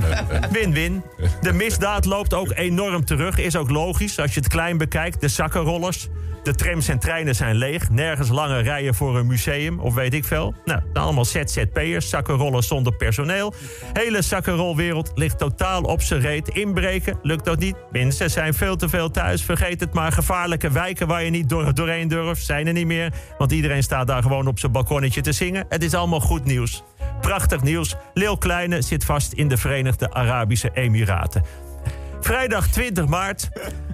win-win. 0.50 1.02
De 1.40 1.52
misdaad 1.52 2.04
loopt 2.04 2.34
ook 2.34 2.52
enorm 2.54 3.04
terug. 3.04 3.38
Is 3.38 3.56
ook 3.56 3.70
logisch 3.70 4.18
als 4.18 4.34
je 4.34 4.40
het 4.40 4.48
klein 4.48 4.78
bekijkt. 4.78 5.20
De 5.20 5.28
zakkenrollers. 5.28 6.08
De 6.44 6.54
trams 6.54 6.88
en 6.88 6.98
treinen 6.98 7.34
zijn 7.34 7.56
leeg. 7.56 7.90
Nergens 7.90 8.28
lange 8.28 8.58
rijen 8.58 8.94
voor 8.94 9.18
een 9.18 9.26
museum 9.26 9.78
of 9.80 9.94
weet 9.94 10.14
ik 10.14 10.24
veel. 10.24 10.54
Nou, 10.64 10.80
allemaal 10.92 11.24
ZZP'ers, 11.24 12.08
zakkenrollers 12.08 12.66
zonder 12.66 12.96
personeel. 12.96 13.54
Hele 13.92 14.22
zakkenrolwereld 14.22 15.10
ligt 15.14 15.38
totaal 15.38 15.82
op 15.82 16.02
zijn 16.02 16.20
reet. 16.20 16.48
Inbreken 16.48 17.18
lukt 17.22 17.44
dat 17.44 17.58
niet. 17.58 17.76
Mensen 17.90 18.30
zijn 18.30 18.54
veel 18.54 18.76
te 18.76 18.88
veel 18.88 19.10
thuis. 19.10 19.44
Vergeet 19.44 19.80
het 19.80 19.94
maar. 19.94 20.12
Gevaarlijke 20.12 20.70
wijken 20.70 21.06
waar 21.06 21.24
je 21.24 21.30
niet 21.30 21.48
door, 21.48 21.74
doorheen 21.74 22.08
durft, 22.08 22.44
zijn 22.44 22.66
er 22.66 22.72
niet 22.72 22.86
meer. 22.86 23.12
Want 23.38 23.52
iedereen 23.52 23.82
staat 23.82 24.06
daar 24.06 24.22
gewoon 24.22 24.46
op 24.46 24.58
zijn 24.58 24.72
balkonnetje 24.84 25.20
te 25.20 25.32
zingen. 25.32 25.66
Het 25.68 25.82
is 25.82 25.94
allemaal 25.94 26.20
goed 26.20 26.44
nieuws. 26.44 26.82
Prachtig 27.20 27.62
nieuws. 27.62 27.96
Leeuw 28.14 28.34
Kleine 28.34 28.82
zit 28.82 29.04
vast 29.04 29.32
in 29.32 29.48
de 29.48 29.56
Verenigde 29.56 30.12
Arabische 30.12 30.70
Emiraten. 30.74 31.42
Vrijdag 32.20 32.68
20 32.68 33.06
maart. 33.06 33.48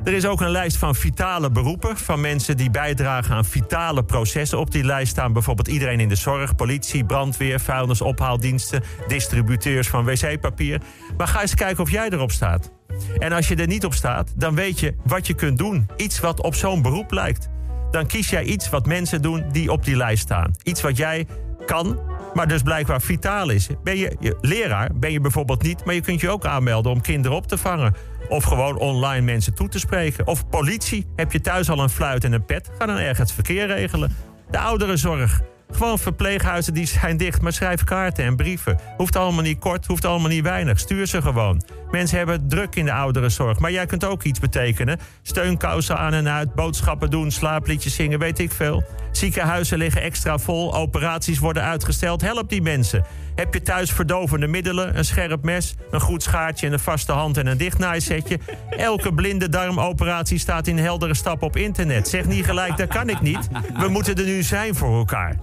Er 0.04 0.12
is 0.12 0.26
ook 0.26 0.40
een 0.40 0.50
lijst 0.50 0.76
van 0.76 0.94
vitale 0.94 1.50
beroepen. 1.50 1.96
Van 1.96 2.20
mensen 2.20 2.56
die 2.56 2.70
bijdragen 2.70 3.34
aan 3.34 3.44
vitale 3.44 4.04
processen. 4.04 4.58
Op 4.58 4.70
die 4.70 4.84
lijst 4.84 5.10
staan 5.10 5.32
bijvoorbeeld 5.32 5.68
iedereen 5.68 6.00
in 6.00 6.08
de 6.08 6.14
zorg, 6.14 6.54
politie, 6.54 7.04
brandweer, 7.04 7.60
vuilnisophaaldiensten, 7.60 8.82
distributeurs 9.06 9.88
van 9.88 10.04
wc-papier. 10.04 10.80
Maar 11.16 11.28
ga 11.28 11.40
eens 11.40 11.54
kijken 11.54 11.82
of 11.82 11.90
jij 11.90 12.08
erop 12.08 12.30
staat. 12.30 12.72
En 13.18 13.32
als 13.32 13.48
je 13.48 13.56
er 13.56 13.66
niet 13.66 13.84
op 13.84 13.94
staat, 13.94 14.32
dan 14.36 14.54
weet 14.54 14.80
je 14.80 14.94
wat 15.04 15.26
je 15.26 15.34
kunt 15.34 15.58
doen. 15.58 15.88
Iets 15.96 16.20
wat 16.20 16.40
op 16.40 16.54
zo'n 16.54 16.82
beroep 16.82 17.10
lijkt. 17.10 17.48
Dan 17.90 18.06
kies 18.06 18.30
jij 18.30 18.44
iets 18.44 18.68
wat 18.68 18.86
mensen 18.86 19.22
doen 19.22 19.44
die 19.52 19.72
op 19.72 19.84
die 19.84 19.96
lijst 19.96 20.22
staan. 20.22 20.54
Iets 20.62 20.80
wat 20.80 20.96
jij 20.96 21.26
kan, 21.66 22.00
maar 22.34 22.48
dus 22.48 22.62
blijkbaar 22.62 23.00
vitaal 23.00 23.50
is. 23.50 23.68
Ben 23.82 23.96
je, 23.96 24.16
je 24.20 24.36
leraar, 24.40 24.90
ben 24.94 25.12
je 25.12 25.20
bijvoorbeeld 25.20 25.62
niet, 25.62 25.84
maar 25.84 25.94
je 25.94 26.00
kunt 26.00 26.20
je 26.20 26.28
ook 26.28 26.44
aanmelden 26.44 26.92
om 26.92 27.00
kinderen 27.00 27.36
op 27.36 27.46
te 27.46 27.58
vangen. 27.58 27.94
Of 28.28 28.44
gewoon 28.44 28.78
online 28.78 29.24
mensen 29.24 29.54
toe 29.54 29.68
te 29.68 29.78
spreken. 29.78 30.26
Of 30.26 30.48
politie. 30.48 31.06
Heb 31.16 31.32
je 31.32 31.40
thuis 31.40 31.70
al 31.70 31.78
een 31.78 31.90
fluit 31.90 32.24
en 32.24 32.32
een 32.32 32.44
pet? 32.44 32.70
Ga 32.78 32.86
dan 32.86 32.96
ergens 32.96 33.32
verkeer 33.32 33.66
regelen. 33.66 34.16
De 34.50 34.58
ouderenzorg. 34.58 35.40
Gewoon 35.72 35.98
verpleeghuizen 35.98 36.74
die 36.74 36.86
zijn 36.86 37.16
dicht, 37.16 37.42
maar 37.42 37.52
schrijf 37.52 37.84
kaarten 37.84 38.24
en 38.24 38.36
brieven. 38.36 38.78
Hoeft 38.96 39.16
allemaal 39.16 39.42
niet 39.42 39.58
kort, 39.58 39.86
hoeft 39.86 40.04
allemaal 40.04 40.28
niet 40.28 40.42
weinig. 40.42 40.78
Stuur 40.78 41.06
ze 41.06 41.22
gewoon. 41.22 41.62
Mensen 41.90 42.18
hebben 42.18 42.48
druk 42.48 42.76
in 42.76 42.84
de 42.84 42.92
ouderenzorg, 42.92 43.58
maar 43.58 43.72
jij 43.72 43.86
kunt 43.86 44.04
ook 44.04 44.22
iets 44.22 44.40
betekenen. 44.40 44.98
Steunkousen 45.22 45.98
aan 45.98 46.12
en 46.12 46.28
uit, 46.28 46.54
boodschappen 46.54 47.10
doen, 47.10 47.30
slaapliedjes 47.30 47.94
zingen, 47.94 48.18
weet 48.18 48.38
ik 48.38 48.52
veel. 48.52 48.84
Ziekenhuizen 49.12 49.78
liggen 49.78 50.02
extra 50.02 50.38
vol, 50.38 50.74
operaties 50.74 51.38
worden 51.38 51.62
uitgesteld. 51.62 52.20
Help 52.20 52.48
die 52.48 52.62
mensen. 52.62 53.04
Heb 53.34 53.54
je 53.54 53.62
thuis 53.62 53.90
verdovende 53.90 54.46
middelen, 54.46 54.98
een 54.98 55.04
scherp 55.04 55.44
mes, 55.44 55.74
een 55.90 56.00
goed 56.00 56.22
schaartje 56.22 56.66
en 56.66 56.72
een 56.72 56.78
vaste 56.78 57.12
hand 57.12 57.36
en 57.36 57.46
een 57.46 57.56
dichtnaaisetje? 57.56 58.38
Elke 58.70 59.14
blinde 59.14 59.48
darmoperatie 59.48 60.38
staat 60.38 60.66
in 60.66 60.78
heldere 60.78 61.14
stap 61.14 61.42
op 61.42 61.56
internet. 61.56 62.08
Zeg 62.08 62.24
niet 62.24 62.44
gelijk, 62.44 62.76
dat 62.76 62.88
kan 62.88 63.08
ik 63.08 63.20
niet. 63.20 63.48
We 63.78 63.88
moeten 63.88 64.14
er 64.14 64.24
nu 64.24 64.42
zijn 64.42 64.74
voor 64.74 64.98
elkaar. 64.98 65.36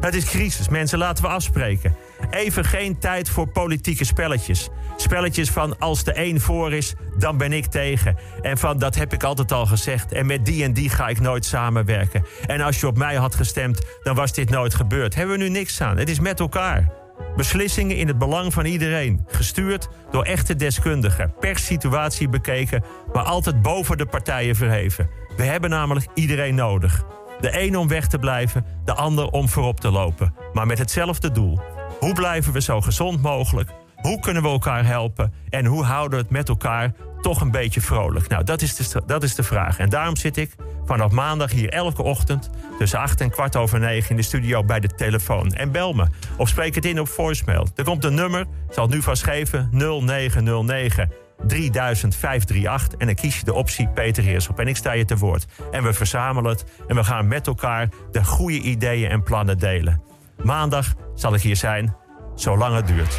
Het 0.00 0.14
is 0.14 0.24
crisis, 0.24 0.68
mensen, 0.68 0.98
laten 0.98 1.24
we 1.24 1.30
afspreken. 1.30 1.96
Even 2.30 2.64
geen 2.64 2.98
tijd 2.98 3.28
voor 3.28 3.48
politieke 3.48 4.04
spelletjes. 4.04 4.68
Spelletjes 4.96 5.50
van 5.50 5.78
als 5.78 6.04
de 6.04 6.12
een 6.14 6.40
voor 6.40 6.72
is, 6.72 6.94
dan 7.18 7.36
ben 7.36 7.52
ik 7.52 7.66
tegen. 7.66 8.16
En 8.42 8.58
van 8.58 8.78
dat 8.78 8.94
heb 8.94 9.12
ik 9.12 9.22
altijd 9.22 9.52
al 9.52 9.66
gezegd. 9.66 10.12
En 10.12 10.26
met 10.26 10.44
die 10.44 10.64
en 10.64 10.72
die 10.72 10.88
ga 10.88 11.08
ik 11.08 11.20
nooit 11.20 11.44
samenwerken. 11.44 12.24
En 12.46 12.60
als 12.60 12.80
je 12.80 12.86
op 12.86 12.96
mij 12.96 13.14
had 13.14 13.34
gestemd, 13.34 13.80
dan 14.02 14.14
was 14.14 14.32
dit 14.32 14.50
nooit 14.50 14.74
gebeurd. 14.74 15.14
Hebben 15.14 15.38
we 15.38 15.42
nu 15.42 15.48
niks 15.48 15.80
aan. 15.80 15.96
Het 15.96 16.08
is 16.08 16.20
met 16.20 16.40
elkaar. 16.40 16.92
Beslissingen 17.36 17.96
in 17.96 18.08
het 18.08 18.18
belang 18.18 18.52
van 18.52 18.64
iedereen. 18.64 19.24
Gestuurd 19.26 19.88
door 20.10 20.24
echte 20.24 20.56
deskundigen. 20.56 21.34
Per 21.40 21.58
situatie 21.58 22.28
bekeken, 22.28 22.84
maar 23.12 23.24
altijd 23.24 23.62
boven 23.62 23.98
de 23.98 24.06
partijen 24.06 24.56
verheven. 24.56 25.10
We 25.36 25.42
hebben 25.42 25.70
namelijk 25.70 26.06
iedereen 26.14 26.54
nodig. 26.54 27.04
De 27.40 27.60
een 27.60 27.76
om 27.76 27.88
weg 27.88 28.06
te 28.06 28.18
blijven, 28.18 28.64
de 28.84 28.94
ander 28.94 29.30
om 29.30 29.48
voorop 29.48 29.80
te 29.80 29.90
lopen. 29.90 30.34
Maar 30.52 30.66
met 30.66 30.78
hetzelfde 30.78 31.32
doel. 31.32 31.60
Hoe 31.98 32.12
blijven 32.12 32.52
we 32.52 32.60
zo 32.60 32.80
gezond 32.80 33.22
mogelijk? 33.22 33.70
Hoe 33.96 34.20
kunnen 34.20 34.42
we 34.42 34.48
elkaar 34.48 34.86
helpen? 34.86 35.32
En 35.48 35.64
hoe 35.64 35.84
houden 35.84 36.18
we 36.18 36.24
het 36.24 36.32
met 36.32 36.48
elkaar 36.48 36.92
toch 37.20 37.40
een 37.40 37.50
beetje 37.50 37.80
vrolijk? 37.80 38.28
Nou, 38.28 38.44
dat 38.44 38.62
is 38.62 38.76
de, 38.76 39.02
dat 39.06 39.22
is 39.22 39.34
de 39.34 39.42
vraag. 39.42 39.78
En 39.78 39.88
daarom 39.88 40.16
zit 40.16 40.36
ik 40.36 40.54
vanaf 40.86 41.10
maandag 41.10 41.50
hier 41.50 41.68
elke 41.68 42.02
ochtend... 42.02 42.50
tussen 42.78 42.98
8 42.98 43.20
en 43.20 43.30
kwart 43.30 43.56
over 43.56 43.80
9 43.80 44.10
in 44.10 44.16
de 44.16 44.22
studio 44.22 44.64
bij 44.64 44.80
de 44.80 44.88
telefoon. 44.88 45.52
En 45.52 45.72
bel 45.72 45.92
me 45.92 46.06
of 46.36 46.48
spreek 46.48 46.74
het 46.74 46.84
in 46.84 47.00
op 47.00 47.08
voicemail. 47.08 47.66
Er 47.74 47.84
komt 47.84 48.04
een 48.04 48.14
nummer, 48.14 48.40
ik 48.40 48.74
zal 48.74 48.84
het 48.84 48.94
nu 48.94 49.02
vast 49.02 49.22
geven, 49.22 49.68
0909... 49.72 51.12
30538 51.46 52.98
en 52.98 53.06
dan 53.06 53.14
kies 53.14 53.38
je 53.38 53.44
de 53.44 53.54
optie 53.54 53.88
Peter 53.88 54.22
Heerschop. 54.22 54.58
En 54.58 54.68
ik 54.68 54.76
sta 54.76 54.92
je 54.92 55.04
te 55.04 55.16
woord. 55.16 55.46
En 55.70 55.82
we 55.82 55.92
verzamelen 55.92 56.50
het 56.50 56.64
en 56.88 56.96
we 56.96 57.04
gaan 57.04 57.28
met 57.28 57.46
elkaar 57.46 57.88
de 58.10 58.24
goede 58.24 58.60
ideeën 58.60 59.10
en 59.10 59.22
plannen 59.22 59.58
delen. 59.58 60.02
Maandag 60.42 60.94
zal 61.14 61.34
ik 61.34 61.40
hier 61.40 61.56
zijn, 61.56 61.96
zolang 62.34 62.74
het 62.74 62.86
duurt. 62.86 63.18